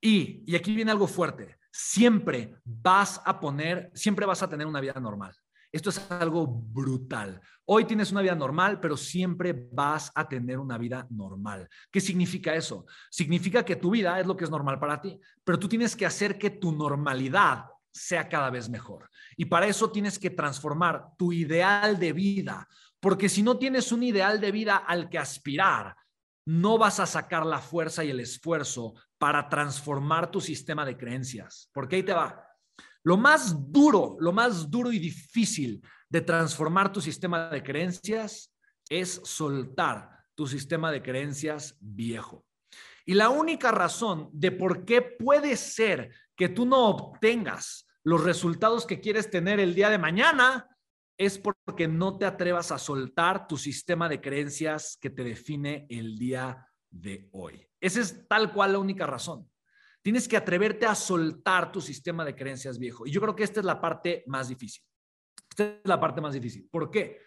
y, 0.00 0.54
aquí 0.54 0.74
viene 0.74 0.90
algo 0.90 1.06
fuerte, 1.06 1.56
siempre 1.70 2.56
vas 2.64 3.20
a 3.24 3.38
poner, 3.38 3.90
siempre 3.94 4.26
vas 4.26 4.42
a 4.42 4.48
tener 4.48 4.66
una 4.66 4.80
vida 4.80 4.94
normal. 4.94 5.34
Esto 5.72 5.90
es 5.90 6.10
algo 6.10 6.46
brutal. 6.48 7.40
Hoy 7.64 7.84
tienes 7.84 8.10
una 8.10 8.22
vida 8.22 8.34
normal, 8.34 8.80
pero 8.80 8.96
siempre 8.96 9.68
vas 9.72 10.10
a 10.16 10.28
tener 10.28 10.58
una 10.58 10.76
vida 10.76 11.06
normal. 11.10 11.68
¿Qué 11.92 12.00
significa 12.00 12.54
eso? 12.56 12.86
Significa 13.08 13.64
que 13.64 13.76
tu 13.76 13.90
vida 13.90 14.18
es 14.18 14.26
lo 14.26 14.36
que 14.36 14.44
es 14.44 14.50
normal 14.50 14.80
para 14.80 15.00
ti, 15.00 15.20
pero 15.44 15.58
tú 15.58 15.68
tienes 15.68 15.94
que 15.94 16.06
hacer 16.06 16.38
que 16.38 16.50
tu 16.50 16.72
normalidad 16.72 17.66
sea 17.92 18.28
cada 18.28 18.50
vez 18.50 18.68
mejor. 18.68 19.08
Y 19.36 19.44
para 19.44 19.66
eso 19.66 19.90
tienes 19.90 20.18
que 20.18 20.30
transformar 20.30 21.10
tu 21.16 21.32
ideal 21.32 21.98
de 21.98 22.12
vida, 22.12 22.66
porque 22.98 23.28
si 23.28 23.42
no 23.42 23.56
tienes 23.56 23.92
un 23.92 24.02
ideal 24.02 24.40
de 24.40 24.50
vida 24.50 24.76
al 24.76 25.08
que 25.08 25.18
aspirar, 25.18 25.94
no 26.50 26.78
vas 26.78 26.98
a 26.98 27.06
sacar 27.06 27.46
la 27.46 27.60
fuerza 27.60 28.02
y 28.02 28.10
el 28.10 28.18
esfuerzo 28.18 28.94
para 29.18 29.48
transformar 29.48 30.32
tu 30.32 30.40
sistema 30.40 30.84
de 30.84 30.96
creencias. 30.96 31.70
Porque 31.72 31.94
ahí 31.96 32.02
te 32.02 32.12
va. 32.12 32.44
Lo 33.04 33.16
más 33.16 33.70
duro, 33.70 34.16
lo 34.18 34.32
más 34.32 34.68
duro 34.68 34.90
y 34.90 34.98
difícil 34.98 35.80
de 36.08 36.20
transformar 36.22 36.90
tu 36.90 37.00
sistema 37.00 37.50
de 37.50 37.62
creencias 37.62 38.52
es 38.88 39.20
soltar 39.22 40.10
tu 40.34 40.48
sistema 40.48 40.90
de 40.90 41.00
creencias 41.00 41.76
viejo. 41.78 42.44
Y 43.06 43.14
la 43.14 43.28
única 43.28 43.70
razón 43.70 44.28
de 44.32 44.50
por 44.50 44.84
qué 44.84 45.02
puede 45.02 45.56
ser 45.56 46.12
que 46.34 46.48
tú 46.48 46.66
no 46.66 46.88
obtengas 46.88 47.86
los 48.02 48.24
resultados 48.24 48.86
que 48.86 49.00
quieres 49.00 49.30
tener 49.30 49.60
el 49.60 49.72
día 49.72 49.88
de 49.88 49.98
mañana 49.98 50.68
es 51.20 51.38
porque 51.38 51.86
no 51.86 52.16
te 52.16 52.24
atrevas 52.24 52.72
a 52.72 52.78
soltar 52.78 53.46
tu 53.46 53.58
sistema 53.58 54.08
de 54.08 54.22
creencias 54.22 54.96
que 54.98 55.10
te 55.10 55.22
define 55.22 55.86
el 55.90 56.16
día 56.16 56.66
de 56.88 57.28
hoy. 57.32 57.68
Esa 57.78 58.00
es 58.00 58.26
tal 58.26 58.54
cual 58.54 58.72
la 58.72 58.78
única 58.78 59.06
razón. 59.06 59.46
Tienes 60.00 60.26
que 60.26 60.38
atreverte 60.38 60.86
a 60.86 60.94
soltar 60.94 61.72
tu 61.72 61.82
sistema 61.82 62.24
de 62.24 62.34
creencias 62.34 62.78
viejo. 62.78 63.06
Y 63.06 63.10
yo 63.10 63.20
creo 63.20 63.36
que 63.36 63.44
esta 63.44 63.60
es 63.60 63.66
la 63.66 63.82
parte 63.82 64.24
más 64.28 64.48
difícil. 64.48 64.82
Esta 65.50 65.64
es 65.64 65.80
la 65.84 66.00
parte 66.00 66.22
más 66.22 66.32
difícil. 66.32 66.66
¿Por 66.70 66.90
qué? 66.90 67.18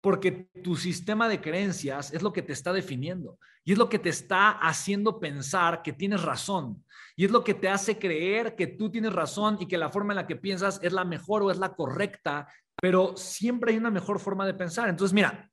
Porque 0.00 0.50
tu 0.64 0.74
sistema 0.74 1.28
de 1.28 1.40
creencias 1.40 2.12
es 2.12 2.22
lo 2.22 2.32
que 2.32 2.42
te 2.42 2.52
está 2.52 2.72
definiendo 2.72 3.38
y 3.62 3.72
es 3.72 3.78
lo 3.78 3.88
que 3.88 4.00
te 4.00 4.08
está 4.08 4.50
haciendo 4.50 5.20
pensar 5.20 5.82
que 5.82 5.92
tienes 5.92 6.22
razón 6.22 6.84
y 7.14 7.26
es 7.26 7.30
lo 7.30 7.44
que 7.44 7.54
te 7.54 7.68
hace 7.68 7.98
creer 7.98 8.56
que 8.56 8.66
tú 8.66 8.90
tienes 8.90 9.12
razón 9.12 9.58
y 9.60 9.68
que 9.68 9.78
la 9.78 9.90
forma 9.90 10.14
en 10.14 10.16
la 10.16 10.26
que 10.26 10.36
piensas 10.36 10.80
es 10.82 10.92
la 10.92 11.04
mejor 11.04 11.42
o 11.42 11.50
es 11.50 11.58
la 11.58 11.74
correcta 11.74 12.48
pero 12.80 13.16
siempre 13.16 13.72
hay 13.72 13.78
una 13.78 13.90
mejor 13.90 14.18
forma 14.18 14.46
de 14.46 14.54
pensar. 14.54 14.88
Entonces, 14.88 15.12
mira, 15.12 15.50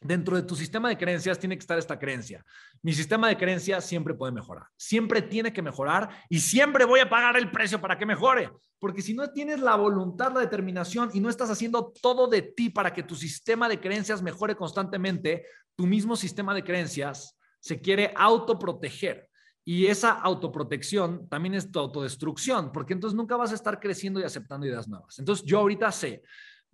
dentro 0.00 0.36
de 0.36 0.42
tu 0.42 0.56
sistema 0.56 0.88
de 0.88 0.96
creencias 0.96 1.38
tiene 1.38 1.56
que 1.56 1.60
estar 1.60 1.78
esta 1.78 1.98
creencia. 1.98 2.44
Mi 2.82 2.92
sistema 2.92 3.28
de 3.28 3.36
creencias 3.36 3.84
siempre 3.84 4.14
puede 4.14 4.32
mejorar, 4.32 4.66
siempre 4.76 5.20
tiene 5.22 5.52
que 5.52 5.62
mejorar 5.62 6.08
y 6.28 6.40
siempre 6.40 6.84
voy 6.84 7.00
a 7.00 7.10
pagar 7.10 7.36
el 7.36 7.50
precio 7.50 7.80
para 7.80 7.98
que 7.98 8.06
mejore. 8.06 8.50
Porque 8.78 9.02
si 9.02 9.12
no 9.12 9.30
tienes 9.30 9.60
la 9.60 9.76
voluntad, 9.76 10.32
la 10.32 10.40
determinación 10.40 11.10
y 11.12 11.20
no 11.20 11.28
estás 11.28 11.50
haciendo 11.50 11.92
todo 12.00 12.28
de 12.28 12.42
ti 12.42 12.70
para 12.70 12.94
que 12.94 13.02
tu 13.02 13.14
sistema 13.14 13.68
de 13.68 13.80
creencias 13.80 14.22
mejore 14.22 14.56
constantemente, 14.56 15.44
tu 15.76 15.86
mismo 15.86 16.16
sistema 16.16 16.54
de 16.54 16.64
creencias 16.64 17.36
se 17.60 17.80
quiere 17.80 18.12
autoproteger. 18.16 19.28
Y 19.62 19.86
esa 19.86 20.12
autoprotección 20.12 21.28
también 21.28 21.54
es 21.54 21.70
tu 21.70 21.78
autodestrucción, 21.78 22.72
porque 22.72 22.94
entonces 22.94 23.14
nunca 23.14 23.36
vas 23.36 23.52
a 23.52 23.54
estar 23.54 23.78
creciendo 23.78 24.18
y 24.18 24.24
aceptando 24.24 24.66
ideas 24.66 24.88
nuevas. 24.88 25.18
Entonces 25.18 25.44
yo 25.44 25.58
ahorita 25.58 25.92
sé 25.92 26.22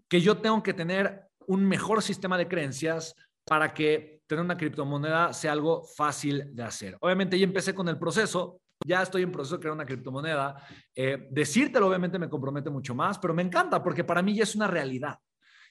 que 0.08 0.20
yo 0.20 0.38
tengo 0.38 0.62
que 0.62 0.74
tener 0.74 1.26
un 1.46 1.64
mejor 1.64 2.02
sistema 2.02 2.38
de 2.38 2.48
creencias 2.48 3.14
para 3.44 3.72
que 3.72 4.22
tener 4.26 4.44
una 4.44 4.56
criptomoneda 4.56 5.32
sea 5.32 5.52
algo 5.52 5.84
fácil 5.84 6.54
de 6.54 6.62
hacer. 6.62 6.96
Obviamente 7.00 7.38
ya 7.38 7.44
empecé 7.44 7.74
con 7.74 7.88
el 7.88 7.98
proceso, 7.98 8.60
ya 8.84 9.02
estoy 9.02 9.22
en 9.22 9.32
proceso 9.32 9.56
de 9.56 9.60
crear 9.60 9.74
una 9.74 9.86
criptomoneda. 9.86 10.56
Eh, 10.94 11.28
decírtelo 11.30 11.86
obviamente 11.86 12.18
me 12.18 12.28
compromete 12.28 12.70
mucho 12.70 12.94
más, 12.94 13.18
pero 13.18 13.34
me 13.34 13.42
encanta 13.42 13.82
porque 13.82 14.04
para 14.04 14.22
mí 14.22 14.34
ya 14.34 14.42
es 14.42 14.54
una 14.56 14.66
realidad. 14.66 15.18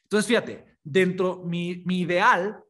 Entonces, 0.04 0.28
fíjate, 0.28 0.78
dentro 0.84 1.44
mi, 1.44 1.84
mi 1.86 2.02
ideal, 2.02 2.64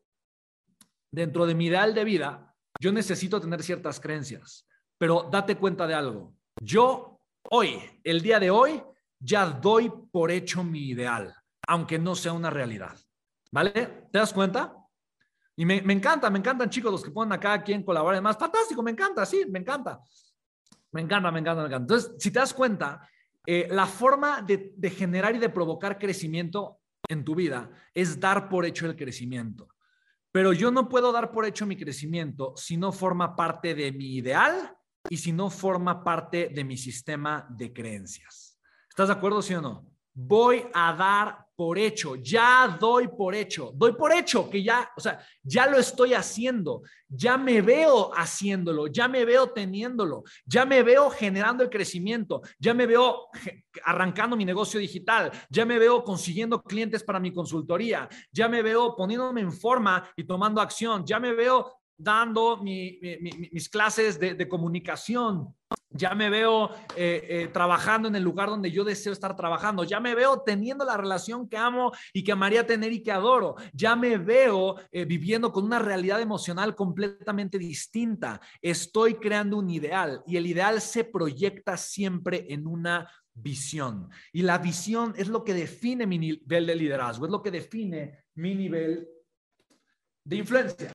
dentro 1.11 1.45
de 1.45 1.53
mi 1.53 1.67
ideal 1.67 1.93
de 1.93 2.03
vida, 2.03 2.55
yo 2.79 2.91
necesito 2.91 3.39
tener 3.39 3.61
ciertas 3.61 3.99
creencias, 3.99 4.67
pero 4.97 5.27
date 5.31 5.55
cuenta 5.55 5.85
de 5.85 5.93
algo. 5.93 6.35
Yo 6.61 7.19
hoy, 7.51 7.79
el 8.03 8.21
día 8.21 8.39
de 8.39 8.49
hoy, 8.49 8.81
ya 9.19 9.45
doy 9.45 9.91
por 10.11 10.31
hecho 10.31 10.63
mi 10.63 10.89
ideal 10.89 11.35
aunque 11.67 11.99
no 11.99 12.15
sea 12.15 12.33
una 12.33 12.49
realidad. 12.49 12.97
¿Vale? 13.51 14.07
¿Te 14.11 14.19
das 14.19 14.33
cuenta? 14.33 14.75
Y 15.55 15.65
me, 15.65 15.77
encanta, 15.77 16.29
me 16.29 16.39
encantan 16.39 16.69
chicos 16.69 16.91
los 16.91 17.03
que 17.03 17.11
ponen 17.11 17.31
acá 17.31 17.63
quien 17.63 17.83
colabora. 17.83 18.15
Además, 18.15 18.37
fantástico, 18.37 18.83
me 18.83 18.91
encanta, 18.91 19.25
sí, 19.25 19.45
me 19.49 19.59
encanta. 19.59 20.01
Me 20.91 21.01
encanta, 21.01 21.31
me 21.31 21.39
encanta, 21.39 21.61
me 21.61 21.67
encanta. 21.67 21.93
Entonces, 21.93 22.11
si 22.19 22.31
te 22.31 22.39
das 22.39 22.53
cuenta, 22.53 23.07
eh, 23.45 23.67
la 23.71 23.85
forma 23.85 24.41
de, 24.41 24.73
de 24.75 24.89
generar 24.89 25.35
y 25.35 25.39
de 25.39 25.49
provocar 25.49 25.97
crecimiento 25.97 26.79
en 27.07 27.23
tu 27.23 27.35
vida 27.35 27.69
es 27.93 28.19
dar 28.19 28.49
por 28.49 28.65
hecho 28.65 28.85
el 28.85 28.95
crecimiento. 28.95 29.69
Pero 30.31 30.51
yo 30.51 30.71
no 30.71 30.89
puedo 30.89 31.13
dar 31.13 31.31
por 31.31 31.45
hecho 31.45 31.65
mi 31.65 31.77
crecimiento 31.77 32.53
si 32.57 32.75
no 32.75 32.91
forma 32.91 33.35
parte 33.35 33.73
de 33.73 33.93
mi 33.93 34.15
ideal 34.15 34.75
y 35.09 35.15
si 35.15 35.31
no 35.31 35.49
forma 35.49 36.03
parte 36.03 36.49
de 36.53 36.63
mi 36.65 36.75
sistema 36.75 37.47
de 37.49 37.71
creencias. 37.71 38.59
¿Estás 38.89 39.07
de 39.07 39.13
acuerdo, 39.13 39.41
sí 39.41 39.53
o 39.53 39.61
no? 39.61 39.95
voy 40.15 40.65
a 40.73 40.93
dar 40.93 41.44
por 41.55 41.77
hecho, 41.77 42.15
ya 42.15 42.77
doy 42.79 43.07
por 43.07 43.33
hecho, 43.33 43.71
doy 43.75 43.93
por 43.93 44.11
hecho 44.11 44.49
que 44.49 44.61
ya, 44.61 44.89
o 44.95 44.99
sea, 44.99 45.19
ya 45.41 45.67
lo 45.67 45.77
estoy 45.77 46.13
haciendo, 46.13 46.81
ya 47.07 47.37
me 47.37 47.61
veo 47.61 48.11
haciéndolo, 48.13 48.87
ya 48.87 49.07
me 49.07 49.23
veo 49.23 49.51
teniéndolo, 49.51 50.23
ya 50.45 50.65
me 50.65 50.83
veo 50.83 51.09
generando 51.09 51.63
el 51.63 51.69
crecimiento, 51.69 52.41
ya 52.59 52.73
me 52.73 52.85
veo 52.85 53.27
arrancando 53.83 54.35
mi 54.35 54.45
negocio 54.45 54.79
digital, 54.79 55.31
ya 55.49 55.65
me 55.65 55.79
veo 55.79 56.03
consiguiendo 56.03 56.61
clientes 56.61 57.03
para 57.03 57.19
mi 57.19 57.33
consultoría, 57.33 58.09
ya 58.31 58.49
me 58.49 58.61
veo 58.61 58.95
poniéndome 58.95 59.41
en 59.41 59.53
forma 59.53 60.09
y 60.15 60.25
tomando 60.25 60.59
acción, 60.61 61.05
ya 61.05 61.19
me 61.19 61.33
veo 61.33 61.73
dando 61.97 62.57
mis 62.57 63.69
clases 63.69 64.19
de, 64.19 64.33
de 64.33 64.49
comunicación, 64.49 65.55
ya 65.95 66.13
me 66.13 66.29
veo 66.29 66.69
eh, 66.95 67.25
eh, 67.29 67.49
trabajando 67.51 68.07
en 68.07 68.15
el 68.15 68.23
lugar 68.23 68.49
donde 68.49 68.71
yo 68.71 68.83
deseo 68.83 69.13
estar 69.13 69.35
trabajando, 69.35 69.83
ya 69.83 69.99
me 69.99 70.13
veo 70.13 70.41
teniendo 70.41 70.83
la 70.83 70.97
relación 70.97 71.47
que 71.47 71.57
amo 71.57 71.91
y 72.13 72.23
que 72.23 72.33
amaría 72.33 72.67
tener 72.67 72.91
y 72.91 73.01
que 73.01 73.11
adoro, 73.11 73.55
ya 73.73 73.95
me 73.95 74.17
veo 74.17 74.75
eh, 74.91 75.05
viviendo 75.05 75.51
con 75.51 75.63
una 75.63 75.79
realidad 75.79 76.19
emocional 76.19 76.75
completamente 76.75 77.57
distinta, 77.57 78.41
estoy 78.61 79.15
creando 79.15 79.57
un 79.57 79.69
ideal 79.69 80.21
y 80.27 80.35
el 80.35 80.45
ideal 80.45 80.81
se 80.81 81.05
proyecta 81.05 81.77
siempre 81.77 82.45
en 82.49 82.67
una 82.67 83.09
visión. 83.33 84.09
Y 84.33 84.41
la 84.41 84.57
visión 84.57 85.13
es 85.17 85.29
lo 85.29 85.43
que 85.43 85.53
define 85.53 86.05
mi 86.05 86.17
nivel 86.17 86.67
de 86.67 86.75
liderazgo, 86.75 87.25
es 87.25 87.31
lo 87.31 87.41
que 87.41 87.51
define 87.51 88.25
mi 88.35 88.53
nivel 88.53 89.07
de 90.23 90.35
influencia. 90.35 90.93